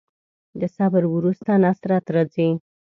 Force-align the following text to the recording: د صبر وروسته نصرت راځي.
د 0.59 0.61
صبر 0.75 1.03
وروسته 1.15 1.51
نصرت 1.63 2.05
راځي. 2.15 2.49